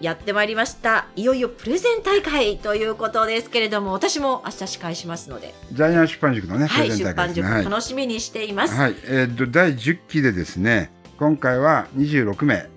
[0.00, 7.64] やってまいりましたいよいよプレゼン大会ということですけれども私も明日司会しますのでジャイアン出版塾のね、はいプレゼン出版塾大会ね。
[7.64, 12.68] はい楽しみにしています、はい、えーっと第10期でですね、今回は26名。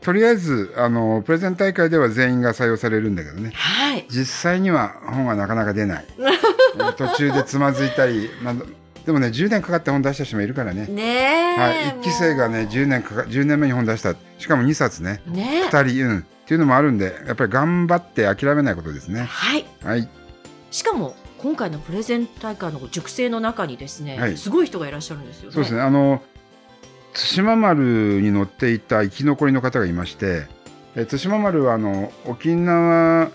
[0.00, 3.50] とりあえずあのプレゼン大会では全員が採用されるんだけどね。
[3.54, 6.06] はい実際には本はなかなか出ない。
[6.18, 6.22] え
[6.78, 8.54] ー途中でつまずいたり、まあ、
[9.08, 10.86] でもね10年かかって本出した人もいるからね。
[10.86, 14.14] ねえ、はい、1期生がね10年かか10年目に本出した。
[14.36, 15.22] しかも2冊ね。
[15.26, 15.66] ねえ。
[15.66, 16.18] 2人うん。
[16.18, 19.22] っていうのもあるんでやっぱり頑張って諦めないことですね。
[19.22, 19.64] はい。
[19.82, 20.06] はい。
[20.70, 24.36] しかも今回のプレゼン大会の塾生の中にですね、はい。
[24.36, 25.54] すごい人がいらっしゃるんですよね。
[25.54, 25.80] そうですね。
[25.80, 26.22] あの
[27.14, 30.46] 対馬丸に乗っていた生き残りの方がいまして
[30.96, 33.30] え対馬丸はあの沖縄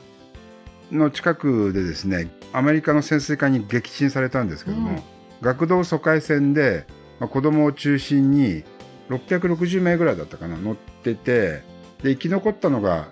[0.92, 5.12] の近くでですねアメリカの潜水艦に撃沈されたんですけども、うん
[5.44, 6.86] 学童疎開船で、
[7.20, 8.64] まあ、子供を中心に
[9.10, 11.62] 660名ぐらいだったかな乗ってて
[12.02, 13.08] で生き残ったのが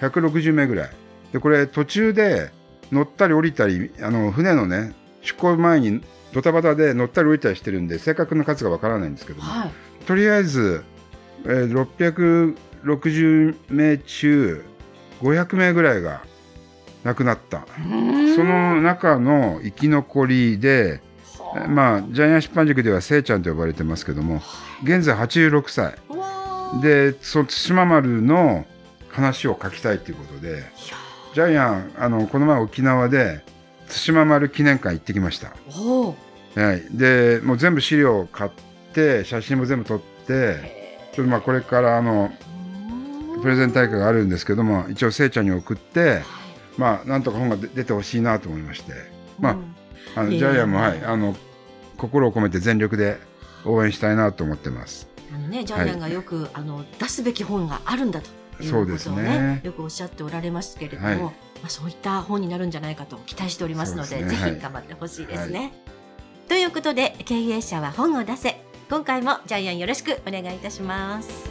[0.00, 0.90] 160名ぐらい。
[1.32, 2.50] でこれ途中で
[2.90, 6.00] 乗ったり降りたりあの船のね出港前に
[6.32, 9.70] ドタバタで乗ったり降りたりしてるんで正確な数がわからないんですけども、はい。
[10.06, 10.84] とりあえず、
[11.44, 14.64] えー660名中
[15.20, 16.22] 500名ぐらいが
[17.04, 17.66] 亡くなった。
[18.36, 21.09] その中の生き残りで、え
[21.68, 24.40] まあ、ジャイアン出版塾ではせいちゃんと呼ばれてますけども
[24.82, 25.94] 現在86歳。
[26.80, 28.64] でその対馬丸の
[29.08, 30.62] 話を書きたいということで
[31.34, 33.42] ジャイアンあのこの前沖縄で
[33.88, 38.50] 対馬丸記念館行ってきました、はい、でもう全部資料を買っ
[38.92, 42.50] て写真も全部撮ってへちょっとまあこれからあのー
[43.42, 46.24] プレゼン大会があるんですけども一応せいちゃんに送ってはい。
[46.76, 48.92] まあなんとか本が出出てほしいなと思いまして。
[49.38, 49.69] まあうん
[50.16, 51.36] あのジャイアンも、はい、あの
[51.96, 53.18] 心を込めて全力で
[53.64, 55.08] 応援したいなと思ってます。
[55.32, 59.38] あのね、ジャイアンがよく、あの出すべき本があるんだというそうですことをね。
[59.38, 61.16] ねよくおっしゃっておられますけれども、はい。
[61.18, 61.32] ま
[61.64, 64.36] あ、そういった本になるんじゃないかと期待しておりますのでですね。
[64.36, 64.50] はい。
[64.52, 65.72] ぜひ頑張ってほしいですね。
[66.48, 68.60] ということで経営者は本を出せ。
[68.88, 71.49] 今回もジャイアンよろしくお願いいたします。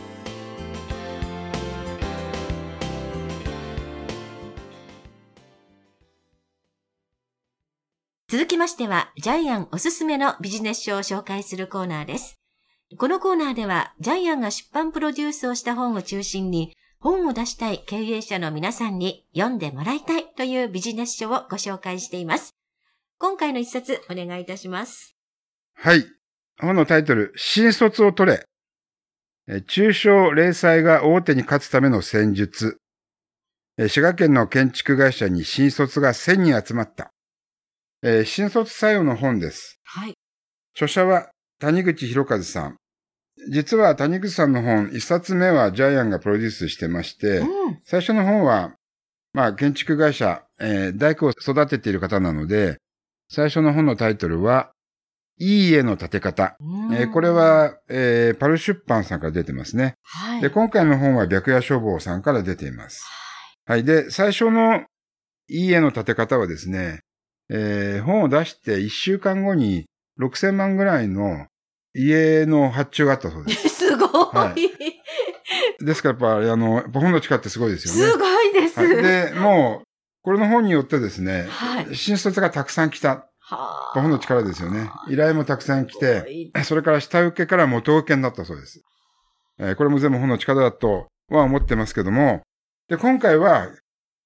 [8.30, 12.40] 続きましては、ジャイアンおすすめのビジネス書を紹介するコーナーです。
[12.96, 22.54] このコーナーでは、ジャイアンが出版プロデュースをした本を中心に、本を出したい経営者の皆さんに読んでもらいたいというビジネス書をご紹介しています。
[23.18, 25.16] 今回の一冊お願いいたします。
[25.74, 26.06] はい。
[26.62, 28.46] 本のタイトル、新卒を取れ。
[29.62, 32.78] 中小零細が大手に勝つための戦術。
[33.80, 37.12] 滋賀県の建築会社に新卒が1000人集まった。
[38.02, 39.80] えー新卒採用の本です。
[39.84, 40.14] はい。
[40.74, 41.30] 著者は
[41.60, 42.78] 谷口博和さん。
[43.52, 47.80] 実は谷口さんの本、一冊目はジャイアンがプロデュースしてまして、うん。
[47.86, 48.74] 最初の本は、
[49.34, 52.78] まあ、建築会社、えー大工を育てている方なので、
[53.30, 54.72] 最初の本のタイトルは、
[55.42, 56.56] いい家の建て方。
[56.60, 59.96] うんえーこれ、は、えーパル出版さんから出てますね。
[60.04, 60.42] はい。
[60.42, 63.04] で、今回の本は白夜書房さんから出ています。
[63.66, 63.84] はい。
[63.84, 64.86] で、最初の
[65.48, 67.02] いい家の建て方はですね、
[67.50, 69.86] えー本を出して1週間後に
[70.20, 71.48] 6000万ぐらいの
[71.94, 73.70] 家の発注があったそうです。
[73.90, 74.56] すごい、は
[75.80, 78.12] ですからやっぱ、あの、やっぱ本の力ってすごいですよね。
[78.12, 78.80] すごいです。
[78.80, 79.88] はい、で、もう、
[80.22, 81.96] これの本によってですね、はい。
[81.96, 83.26] 新卒がたくさん来た。
[83.40, 84.92] は本の力ですよね。
[85.08, 88.84] 依頼もたくさん来て、て、それから下請けから元請けになったそうです。
[89.58, 92.42] えーこれも全部本の力だとは思ってますけども、
[92.90, 93.70] で、今回は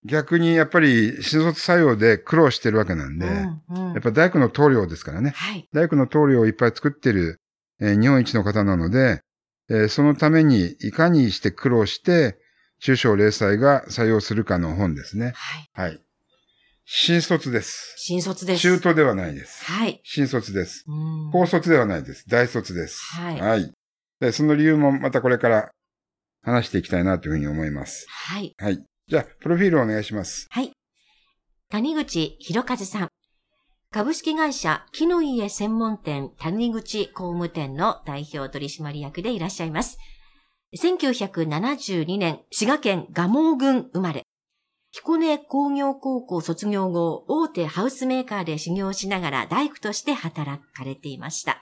[0.06, 5.32] 逆にやっぱり新卒採用で苦労してるわけなんで、うんうんやっぱ大工の棟梁ですからね。
[5.36, 5.70] はい。
[5.72, 7.40] 大工の棟梁をいっぱい作ってる、
[7.80, 9.22] えー日本一の方なので、
[9.70, 12.38] えーそのためにいかにして苦労して、
[12.80, 15.34] 中小零細が採用するかの本ですね。
[15.76, 15.90] はい。
[15.90, 16.02] はい。
[16.86, 17.94] 新卒です。
[17.98, 18.62] 新卒です。
[18.62, 19.64] 中途ではないです。
[19.66, 20.02] はい。
[20.04, 20.84] 新卒です。
[20.88, 20.92] う
[21.28, 22.28] ん高卒ではないです。
[22.28, 23.00] 大卒です。
[23.16, 23.74] はい
[24.20, 25.70] で、その理由もまたこれから
[26.42, 28.06] 話していきたいなというふうに思います。
[28.10, 28.54] はい。
[28.58, 28.84] はい。
[29.08, 30.48] じゃあ、プロフィールをお願いします。
[30.50, 30.72] はい。
[31.70, 33.10] 谷口博和さん。
[33.92, 39.98] 株式会社木の家専門店谷口工務店の代表取締役でいらっしゃいます。
[40.82, 44.24] 1972年、滋賀県蒲生郡生まれ。
[44.92, 51.62] 彦根工業高校卒業後、大手ハウスメーカーで修行しながら大工として働かれていました。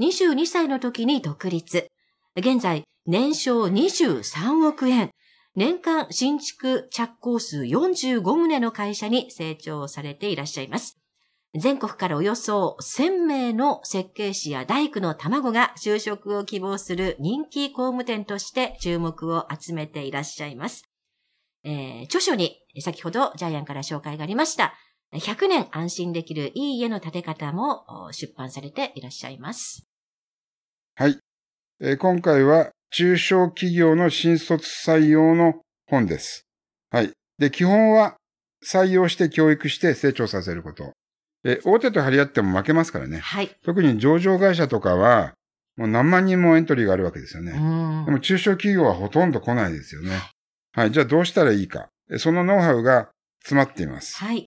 [0.00, 1.88] 22歳の時に独立。
[2.36, 5.10] 現在、年商23億円。
[5.56, 11.00] 年間新築着工数45棟の会社に成長されていらっしゃいます。
[11.58, 20.84] 全国からおよそ1000名の設計士や大工の卵が就職を希望する人気工務店として注目を集めていらっしゃいます。
[21.64, 24.74] えー著書に先ほどジャイアンから紹介がありました。
[25.14, 29.88] 100年安心できるいい家の建て方も出版されていらっしゃいます。
[30.96, 31.18] はい。
[31.80, 35.54] えー今回は中小企業の新卒採用の
[35.88, 36.46] 本です。
[36.90, 37.10] はい。
[37.38, 38.16] で、基本は
[38.64, 40.92] 採用して教育して成長させること。
[41.44, 43.18] えー大手と張り合っても負けますからね。
[43.18, 43.50] はい。
[43.64, 45.34] 特に上場会社とかは、
[45.76, 47.52] もう何万人もエントリーがあるわけですようね。
[47.52, 50.10] んでも中小企業はほとんど来ないですよね。
[50.72, 50.90] はい。
[50.90, 51.88] じゃあどうしたらいいか。
[52.10, 53.10] えそのノウハウが
[53.42, 54.16] 詰まっています。
[54.16, 54.46] はい。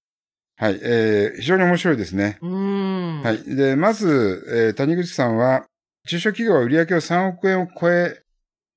[0.58, 0.80] はい。
[0.82, 2.40] えー非常に面白いですね。
[2.42, 3.22] うん。
[3.22, 3.44] はい。
[3.56, 5.66] で、まず、えー谷口さんは、
[6.08, 8.22] 中小企業は売上を3億円を超え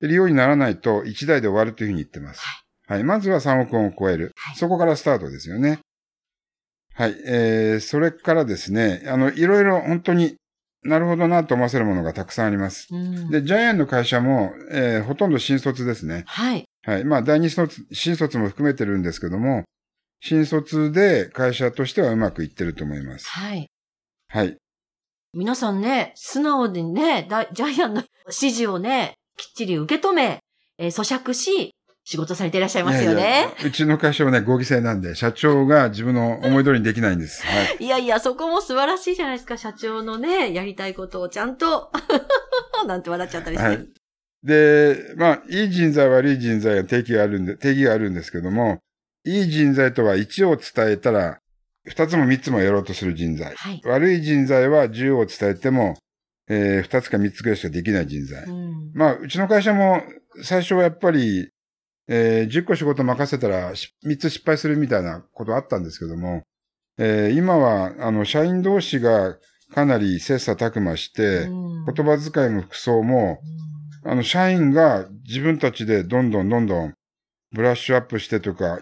[0.07, 2.41] るようにならないと1台で終わるというふうに言ってます。
[2.87, 3.03] はい。
[3.03, 4.31] まずは3億円を超える。
[4.35, 5.79] はいそこからスタートですよね。
[6.95, 7.15] はい。
[7.25, 10.35] えー、それからですね、あの、いろいろ本当に
[10.83, 12.87] なるほどなと思わせるものがたくさんあります。
[12.91, 16.23] うんで、ジャイアンの会社も、えーほとんど新卒ですね。
[16.27, 16.65] はい。
[16.85, 17.05] はい。
[17.05, 19.63] まあ、第二卒、新卒も含めてるんですけども、
[20.19, 23.27] 新卒で会社としてはうまくいってると思います。
[23.27, 23.67] はい。
[24.29, 24.57] はい。
[25.33, 30.39] 皆さんね、素直にね、だジャイアンの指示をね、きっちり受け止め、
[30.77, 31.73] えー咀嚼し、
[32.05, 33.21] 仕事されていらっしゃいますよね。
[33.21, 37.43] いやいやうちの会社はね、合議制なんで、社長が自分の思い通りにできないんです。
[37.47, 37.83] はい。
[37.83, 41.91] いやいや、そこも素晴らしいじゃないですか、社長のね、やりたいことをちゃんと、
[42.87, 43.65] なんて笑っちゃったりして。
[43.65, 43.87] はい。
[44.43, 48.79] で、まあ、いい人材、悪い人材が定義があるんで、定義があるんですけども、
[49.25, 51.39] いい人材とは1を伝えたら、
[51.89, 53.53] 2つも3つもやろうとする人材。
[53.55, 53.81] はい。
[53.85, 55.95] 悪い人材は10を伝えても、
[56.49, 58.43] えー、2つか3つぐらいしかできない人材。
[58.43, 60.01] うんまあ、うちの会社も
[60.41, 61.49] 最初はやっぱり、
[62.07, 66.43] えー10個仕事任せたらし3つ失敗するみたいなことあったんですけども、
[66.97, 69.37] えー今は、あの、社員同士が
[69.73, 73.39] かなり切磋琢磨して、うん言葉遣いも服装も、
[74.05, 76.93] あの、社員が自分たちでどんどんどんどん
[77.51, 78.79] ブラッシュアップしてとか、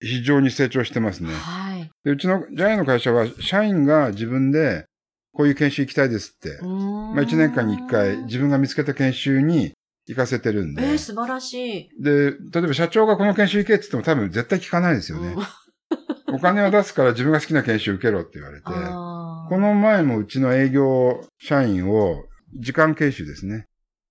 [0.00, 1.32] 非常に成長してますね。
[1.34, 1.90] はい。
[2.04, 4.86] でうちのジャイアンの会社は、社員が自分で、
[5.32, 6.68] こういう研修行きたいですって、ま
[7.14, 9.72] まあ1年間に1回自分が見つけた研修に
[10.06, 10.82] 行かせてるんで。
[10.82, 11.90] えー、素晴らしい。
[12.02, 15.36] で、例えば社長がこの研修行けって言っても多分絶対聞かないですよね。
[16.32, 18.64] お金を出すから自分が好きな研修受けろって言われて。
[18.64, 22.24] この前もうちの営業社員を
[22.54, 23.66] 時間研修ですね。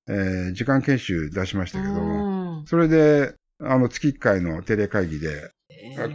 [0.10, 5.50] えー時間研修出しましたけどそれで、あの月1回の定例会議で、あ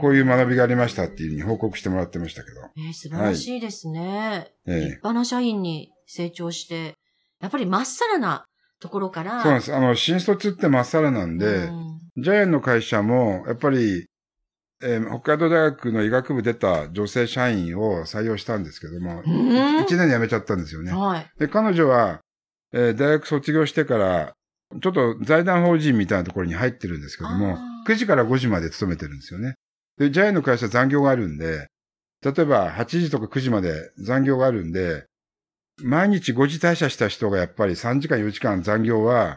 [0.01, 2.61] こういう学びがありましたっていうふうに報告してもらってましたけど。
[2.77, 4.53] えー素晴らしいですね。
[4.67, 6.95] ええ立派な社員に成長して、
[7.41, 8.45] やっぱりまっさらな
[8.81, 9.43] ところから。
[9.43, 9.75] そうなんです。
[9.75, 14.07] あの、新卒ってまっさらなんで、うんジャイアンの会社も、やっぱり、
[14.83, 20.93] えー北海道大学の医学部出た女性社員を採用したんですけども、ん1年で辞めちゃったんですよね。
[20.93, 21.27] はい。
[21.39, 22.21] で、彼女は、
[22.73, 24.35] えー大学卒業してから、
[24.83, 29.55] ちょっと財団法人みたいなところに入ってるんですけどもあ、9時から5時まで勤めてるんですよね。
[30.03, 31.69] で、ジャイアンの会社残業があるんで、
[32.25, 35.05] 例えば8時とか9時まで残業があるんで、
[35.83, 39.37] 毎日5時退社した人がやっぱり3時間4時間残業は、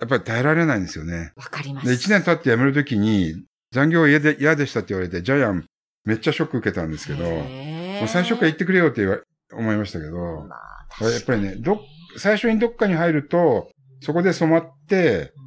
[0.00, 1.32] やっぱり耐えられないんですよね。
[1.36, 1.86] わかります。
[1.86, 5.64] で、1年経って辞めるときに、残業嫌で、嫌でしたって言われて、ジャイアン
[6.04, 9.20] めっちゃショック受けたんですけど、もう最初から言ってくれよって言わ
[9.52, 10.56] 思いましたけど、ま
[11.00, 11.78] あやっぱりね、どっ、
[12.18, 13.70] 最初にどっかに入ると、
[14.00, 15.44] そこで染まって、うん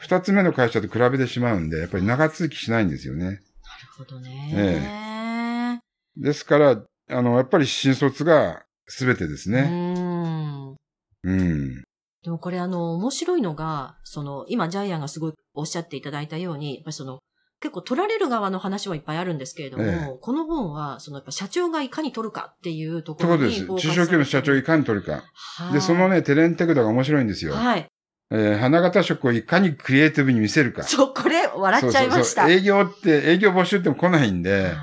[0.00, 3.42] 二つ目の会社と比べてしまうんで、やっぱり長続きしないんですよね。
[3.80, 5.80] なるほどね。
[6.16, 9.68] ですから、あの、やっぱり新卒が全てですね。
[9.70, 10.76] うん。
[11.22, 11.82] うん。
[12.22, 17.20] でもこれあの、面白いのが、その、今ジャイアンがすごいおっしゃっていただいたように、やっぱりその、
[17.60, 25.24] 結構取られる側の話はいっぱいあるんですけれども、えこの本は、そのやっぱ社長がいかに取るかっていうところにフォーカス中小企業の社長をいかに取るか。
[25.72, 27.54] で、そのね、ね、テレンテクダが面白いんですよ。
[27.54, 27.89] はい。
[28.32, 30.82] えー花形色をいかにクリエイティブに見せるか。
[30.84, 32.42] そう、これ、笑っちゃいました。
[32.42, 34.74] そうそうそう営業って、営業募集っても来ないんで、はい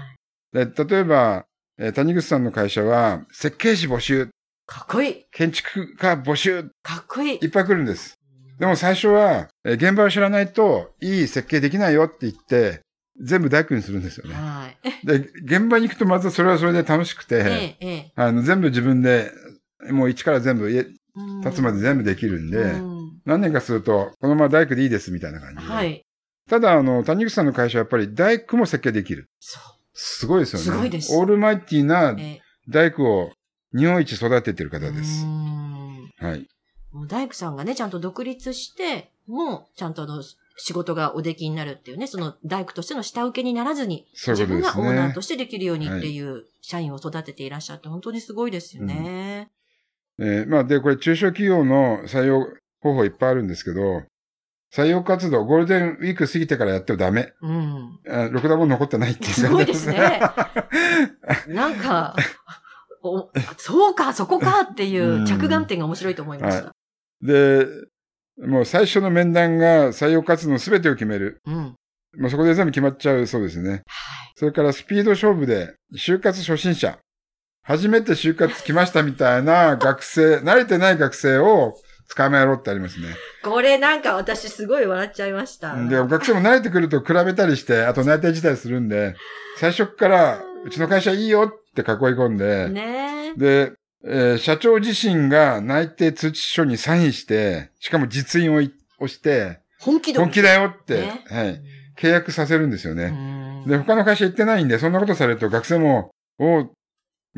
[0.53, 1.45] で例えば、
[1.77, 4.29] えー谷口さんの会社は、設計士募集、
[4.65, 5.25] かっこいい。
[5.31, 7.37] 建築家募集、かっこいい。
[7.37, 8.15] いっぱい来るんです。
[8.59, 12.81] でも最初は、えー現場を知らないと、いい設計できないよって言って、
[13.21, 14.35] 全部大工にするんですよね。
[14.35, 14.69] は
[15.03, 15.05] い。
[15.05, 17.39] で、現場に行くとまずそれはそれで楽しくて、え
[17.81, 18.11] え、ええ。
[18.15, 19.31] あの、全部自分で、
[19.89, 20.81] もう一から全部、家
[21.15, 22.96] うん立つまで全部できるんで、うん
[23.27, 25.71] 何年かすると、このまま大工でいいですみたいな感じで。
[25.71, 26.05] はい。
[26.49, 29.29] ただ、あの、谷口さんの会社はやっぱり大工も設計できる。
[29.39, 29.59] そ
[29.93, 30.65] すごいですよね。
[30.65, 32.15] すごいですオールマイティな
[32.69, 33.31] 大工を
[33.75, 35.25] 日本一育ててる方うです。
[35.25, 36.47] はい。
[36.93, 40.23] もう大工さんがね、ちゃんと独立して、もう、ちゃんとあの、
[40.55, 49.49] 仕事がおできになるっていうね、その大工としての下請けにならずに、そういうね自分がオーナーとしてできるようにっていう社員を育てていらっしゃって、本当にすごいですよね。
[50.17, 52.47] えーまあ、で、これ中小企業の採用
[52.81, 54.03] 方法いっぱいあるんですけど、
[54.73, 57.33] 採用活動、ゴールデンウィーク過ぎてからやってもダメ。
[57.41, 57.99] うん。
[58.07, 60.19] あろくなもん残ってないっていうすごいですね。
[61.47, 62.15] なんか、
[63.01, 66.71] おそうか、そこかっていう着眼点が面白いと思いました。
[67.21, 67.65] で、
[68.45, 71.41] もう最初の面談が採用活動の全てを決める。
[71.45, 71.75] うん。
[72.17, 73.69] もうそこで全部決まっちゃうそうですね。
[73.69, 73.81] はい。
[74.35, 76.99] それからスピード勝負で、就活初心者。
[77.63, 81.73] 初めて就活来ましたみたいな学生、慣れてない学生を
[82.15, 83.07] 捕まえろってありますね。
[83.43, 85.75] これなんか私すごい笑っちゃいました。
[85.75, 89.15] で、学生も慣れてくると比べたりして、あと内定辞退するんで、
[89.57, 91.85] 最初っから、うちの会社いいよって囲い
[92.15, 93.39] 込んで、ねえ。
[93.39, 93.73] で、
[94.05, 100.21] えー社長自身が内定通知書にサインして、しかも実印をい押して、本気度。
[100.21, 101.61] 本気だよって、ねはい、
[101.97, 103.09] 契約させるんですようね。
[103.09, 106.71] んで、他の会社行ってないんで、そんなことされると学生も、おう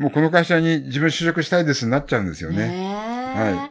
[0.00, 2.68] もうこの会社に自分就職したいですになっちゃうんですよね。
[2.68, 3.70] ね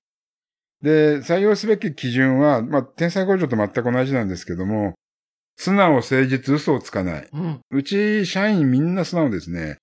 [0.82, 4.94] で、採用すべき基準は、まあ、天才工場と全く同じなんですけども、
[5.58, 7.28] 素直、誠実、嘘をつかない。
[7.34, 7.60] うん。
[7.70, 9.78] うち、社員みんな素直ですね。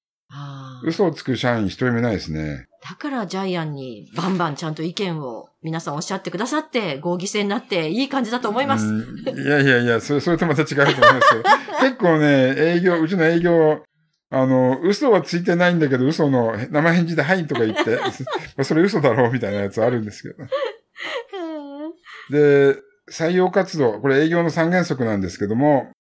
[0.82, 2.66] 嘘をつく社員一人もいないですね。
[2.88, 8.86] だからジャイアンにバンバンちゃんと意見を皆さんおっしゃってくださって、合議制になっていい感じだと思います。
[8.86, 11.42] うんいやいやいや、それ、それとまた違うと思いますけど。
[11.80, 13.82] 結構ね、営業、うちの営業、
[14.30, 17.98] あの、嘘はついてないんだけど、嘘の生返事ではいとか言って、
[18.58, 20.48] そそれ嘘だろうみたいなやつあるんですけど。
[22.30, 25.90] で、採用活動、これ営業の三原則なんですけども、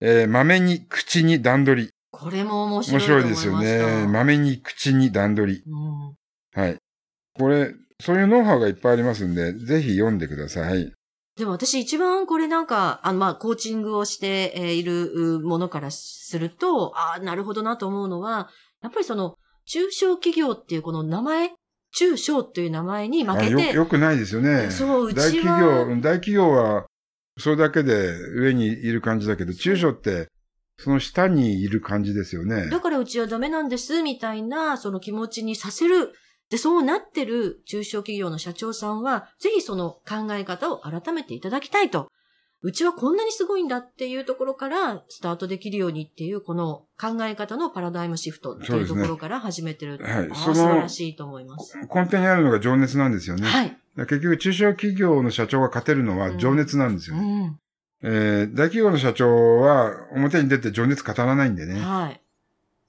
[0.00, 1.90] えー、豆に口に段取り。
[2.10, 3.46] これも面白面いと思いました。
[3.46, 4.06] 白いですよね。
[4.08, 5.62] 豆に口に段取り。
[5.66, 6.14] うん
[6.54, 6.76] はい。
[7.38, 10.92] これ、そういうノウハウがいっぱいありますんで、ぜひ読んでください。
[11.36, 18.50] でも私一番これなんか、あの、まあ、コーチングをしてえーいるものからすると、ああ、なるほどなと思うのは、
[18.82, 21.52] やっぱりその、中小企業っていうこの名前、
[21.92, 24.70] 中小っていう名前に負けて、よくないですよね。
[24.70, 26.86] そう、うちは、大企業、うん大企業は、
[27.38, 30.28] それだけで上にいる感じだけど、中小って、
[30.78, 32.68] その下にいる感じですよね。
[32.68, 36.12] だからうちはダメなんです、みたいな、その気持ちにさせる。
[36.50, 42.08] で、そうなってる中小企業の社長さんは、ぜひその考え方を改めていただきたいと。
[42.64, 49.98] うちはこんなにすごいんだっていうところからスタートできるようにっていう、この考え方のパラダイムシフトっていうところから始めてる。
[49.98, 51.76] はい素晴らしいと思います。
[51.92, 53.46] 根底にあるのが情熱なんですよね。
[53.46, 53.76] はい。
[53.96, 57.16] 結局、中小企業の社長が勝てるのは情熱なんですよ。
[57.16, 57.58] うん。
[58.04, 61.80] えー大企業の社長は表に出て情熱語らないんでね。
[61.80, 62.20] はい。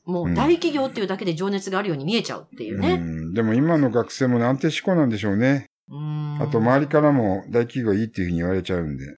[0.06, 2.98] もううん大企業っていうだけで情熱があるように見えちゃうっていううね。
[2.98, 5.70] ん、でも今の学生も安定志向なんでしょうね。
[5.90, 9.16] うんあと周りからも大企業いいっていうふうに言われちゃうんで。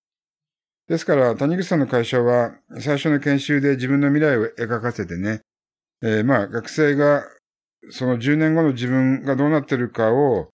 [0.87, 5.41] ですから、谷口さんの会社は最初の研修で自分の未来を描かせてね、
[6.01, 7.23] えーまあ学生が
[7.89, 10.49] その10年後の自分がどうなってるかを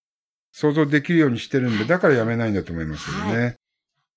[0.52, 3.42] 想像できるようにしてるんで、だから辞めないんだと思いますよね。
[3.42, 3.56] やっ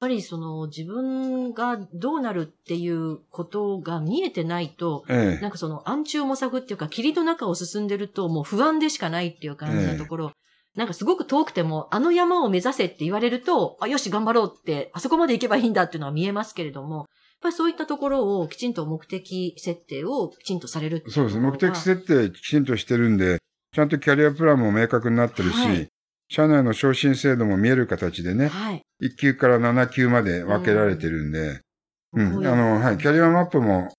[0.01, 5.41] ぱりその自分がどうなるっていうことが見えてないと、ええ。
[5.41, 10.33] なんかその暗中模索っていうか霧の中を進んでるともう不安でしかないっていう感じのところ、
[10.77, 17.07] なんかすごく遠くてもあの山を目指せって言われると、あ、よし頑張ろうって、あそこまで行けばいいんだっていうのは見えますけれども、やっ
[17.43, 21.43] ぱりそういったところをきちんと目的設定をきちんとされるっていそうですね。
[21.47, 23.39] 目的定設定きちんとしてるんで、
[23.75, 25.89] ちゃんとキャリアプランも明確になってるし、はい。
[26.29, 28.83] 社内の昇進制度も見える形でね、はい。
[29.03, 31.61] 1級から7級まで分けられてるんで、
[32.15, 33.93] うん、こういうあの、はい、キャリアマップも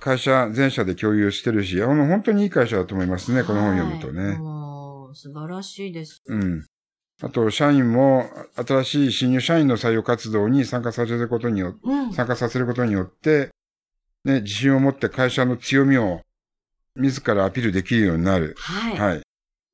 [0.00, 4.16] 会社全社で共有してるし、あの、本当にいい会社だと思いますね、この本読むとはい。
[4.16, 4.38] ね。
[4.38, 4.57] もう
[5.18, 6.22] 素晴らしいです。
[6.26, 6.64] うん。
[7.20, 12.12] あと、社員も新しい新入社員の採用活動に参加させることによって、うん。
[12.12, 13.50] 参加させることによって、
[14.24, 16.20] ね、自信を持って会社の強みを
[16.94, 18.54] 自らアピールできるようになる。
[18.58, 18.96] はい。
[18.96, 19.22] はい。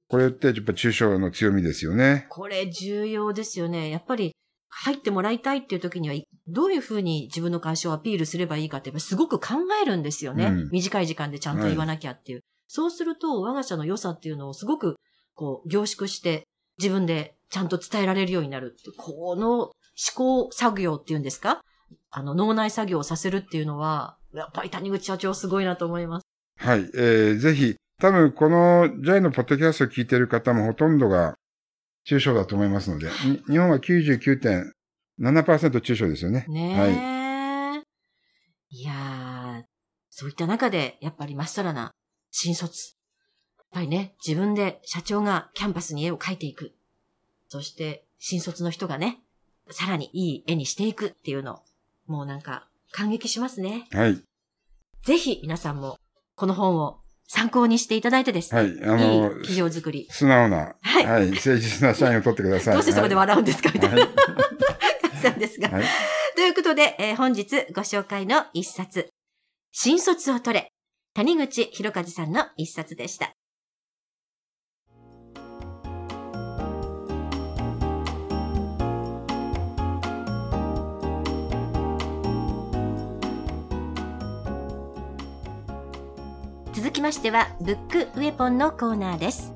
[0.08, 2.24] これってやっぱ中小の強みですよね。
[2.30, 3.90] これ重要ですよね。
[3.90, 4.32] やっぱり
[4.70, 6.14] 入ってもらいたいっていう時には、
[6.46, 10.46] どういうふうに自分の会社をアピールすればいいかって、すごく考えるんですよね。
[10.46, 12.40] うん短い時間でちゃんと言わなきゃっていう。
[12.66, 14.96] そうすると、我が社の良さっていうのをすごく、
[15.34, 16.46] こう、凝縮して、
[16.78, 18.90] 自分でちゃんと伝えられるようになるって。
[18.96, 19.72] この思
[20.14, 21.60] 考作業っていうんですか？
[22.10, 26.26] あの、脳内作業をさせるっていうのは、やっぱり谷口社長すごいなと思います。
[26.58, 26.90] はい。
[26.94, 31.36] えー、ぜひ、多分このジャイのポッドキャストを聞いてる方もほとんどが
[32.04, 36.44] 中小だと思いますので、に日本は99.7%中小ですよね。
[36.48, 36.80] ねえ。
[36.80, 36.92] はい。
[38.70, 39.62] い、やー、
[40.10, 41.92] そういった中で、やっぱりまっさらな
[42.32, 42.96] 新卒。
[43.74, 46.72] やっぱりね、自分で社長がキャンパスに絵を描いていく。
[47.48, 49.18] そして、新卒の人がね、
[49.70, 51.60] さらにいい絵にしていくっていうの、
[52.06, 53.88] もうなんか感激しますね。
[53.90, 54.20] はい。
[55.02, 55.98] ぜひ皆さんも
[56.36, 58.60] この本を参考にしていただいてですね。
[58.60, 58.70] はい。
[58.84, 60.06] あの、いい企業作り。
[60.08, 62.74] 素直な、はいはい、誠実な社員を取ってください。
[62.78, 64.08] どうしてそこで笑うんですかみたいなはい。
[64.08, 65.68] 感じなんですが。
[65.68, 65.84] はい。
[66.36, 69.08] ということで、えー本日ご紹介の一冊、
[69.72, 70.72] 新卒を取れ、
[71.14, 73.33] 谷口博和さんの一冊でした。
[86.94, 89.52] きましては、ブックウェポンのコーナーです。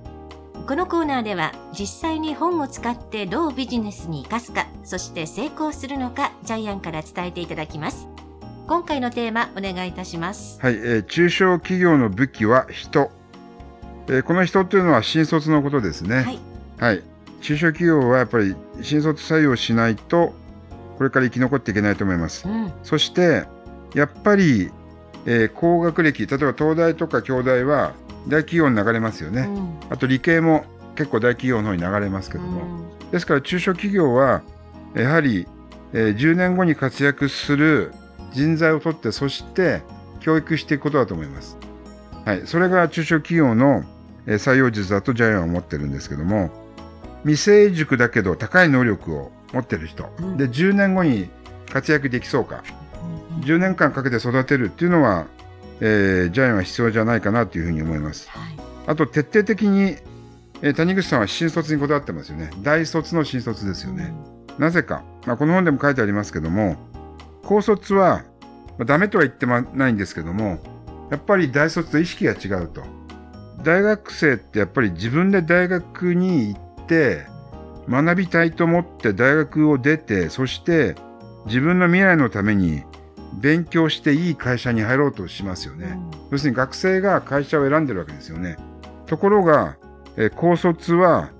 [0.66, 8.08] このコーナーでは実際に本を使ってどうビジネスに生かすか、そして成功するのか、ジャイアンから伝えていただきます。
[8.66, 10.60] 今回のテーマ、お願いいたします。
[10.60, 13.10] はい、えー中小企業の武器は人。
[14.08, 16.16] えーこの人というのは新卒のことですね。
[16.16, 16.38] はい。
[16.78, 17.02] はい。
[17.40, 20.34] 中小企業はやっぱり新卒採用しないと、
[20.98, 22.48] これから生き残っていけないと思います。
[22.48, 22.72] うん。
[22.82, 23.44] そして、
[23.94, 24.72] やっぱり、
[25.30, 27.92] えー高学歴、例えば東大とか京大は
[28.28, 29.42] 大企業に流れますよね。
[29.42, 30.64] うんあと理系も
[30.96, 32.88] 結構大企業の方に流れますけども。
[33.12, 34.42] ですから中小企業は、
[34.94, 35.46] やはり、
[35.92, 37.92] えー10年後に活躍する
[38.32, 39.82] 人材を取って、そして
[40.20, 41.58] 教育していくことだと思います。
[42.24, 42.42] はい。
[42.46, 43.84] それが中小企業の
[44.26, 46.50] えー採用術だとジャイアンは思ってるんですけども、
[47.24, 50.10] 未成熟だけど高い能力を持ってる人。
[50.20, 51.28] うんで、10年後に
[51.70, 52.62] 活躍できそうか。
[53.38, 55.26] うん10年間かけて育てるっていうのは、
[55.80, 58.28] えージャイアンは必要じゃないかなというふうに思います。
[58.30, 58.56] はい。
[58.86, 59.96] あと徹底的に、
[60.62, 62.50] えー谷口さんは新卒にこだわってますよね。
[62.62, 64.12] 大卒の新卒ですよね。
[64.58, 66.76] なぜか、まあ、この本でも書いてありますけども、
[67.44, 68.24] 高卒は、
[68.76, 70.58] まあ、ダメとは言ってもないんですけども、
[71.10, 72.82] やっぱり大卒と意識が違うと。
[73.62, 77.26] 大学生ってやっぱり自分で大学に行って、
[77.88, 80.94] 学びたいと思って大学を出て、そして
[81.46, 82.82] 自分の未来のために
[83.34, 85.98] 勉強していい会社に入ろうとしますようんね。
[86.30, 88.56] 要するに学生が会社を選んでるわけですよね。
[89.06, 89.76] ところが、
[90.16, 91.30] えー高卒は、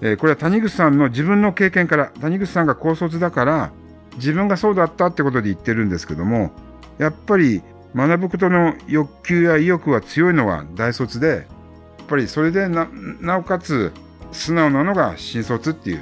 [0.00, 3.70] えーこれは谷口さんの自分の経験から、谷口さんが高卒だから、
[4.16, 6.52] 自分がそうだったってことで言ってるんですけども、
[6.98, 7.62] やっぱり
[7.94, 12.88] 学ぶことの欲求や意欲は強いのが大卒で、やっぱりそれでな、
[13.20, 13.92] なおかつ
[14.32, 16.00] 素直なのが新卒っていう、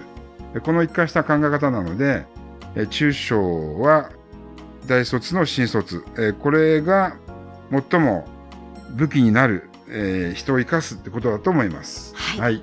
[0.55, 2.25] えこの一貫した考え方なので、
[2.75, 4.11] え中小は
[4.93, 7.17] 大卒の新卒、えーこれが
[7.71, 8.27] 最も
[8.91, 12.15] 武器になる、えー人を生かすってことだと思います。
[12.15, 12.63] はいはい。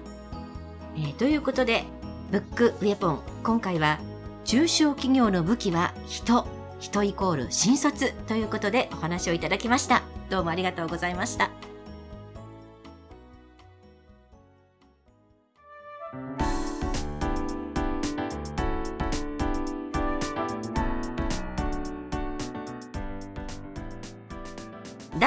[0.95, 1.85] えーということで、
[2.31, 3.97] ブックウェポン、今回は、
[4.45, 6.47] 中小企業の武器は人、
[6.79, 10.03] 人イコール新卒ということでお話をいただきました。
[10.29, 11.49] どうもありがとうございました。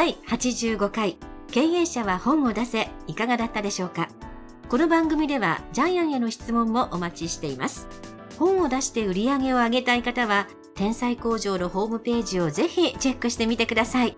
[0.02, 1.16] 第85回
[1.52, 4.08] 経営者は本を出せいかがだったでしょうか？
[4.68, 7.86] この番組ではジャイアンへの質問もお待ちしています。
[8.36, 14.16] 本を出して売り上げを上げたい方は、天才工場のホームページをぜひチェックしてみてください。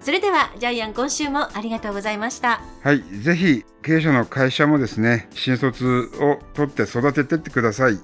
[0.00, 2.60] それでは、ジャイアン今週もありがとうございました。
[2.82, 3.00] はい。
[3.22, 8.00] ぜひ、経営者の会社もですね、新卒を取って育ててってください。